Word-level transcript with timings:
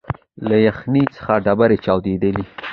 له 0.49 0.57
یخنۍ 0.67 1.03
څخه 1.15 1.33
ډبري 1.45 1.77
چاودېدلې 1.85 2.45